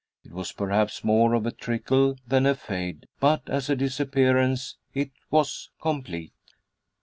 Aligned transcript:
It 0.23 0.31
was 0.31 0.51
perhaps 0.51 1.03
more 1.03 1.35
of 1.35 1.45
a 1.45 1.51
trickle 1.51 2.15
than 2.27 2.47
a 2.47 2.55
fade, 2.55 3.05
but 3.19 3.47
as 3.47 3.69
a 3.69 3.75
disappearance 3.75 4.77
it 4.95 5.11
was 5.29 5.69
complete. 5.79 6.33